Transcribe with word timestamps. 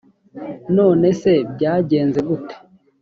none 0.77 1.07
se 1.21 1.33
byagenze 1.53 2.19
gute 2.27 2.55